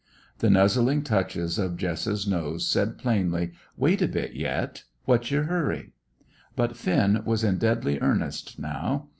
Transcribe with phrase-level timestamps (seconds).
[0.39, 4.83] The nuzzling touches of Jess's nose said plainly, "Wait a bit, yet!
[5.05, 5.91] What's your hurry?"
[6.55, 9.09] But Finn was in deadly earnest now.